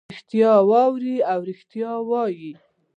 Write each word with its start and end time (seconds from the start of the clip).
ریښتیا 0.11 0.51
واوري 0.69 1.15
او 1.31 1.39
ریښتیا 1.49 1.89
ووایي. 2.01 2.51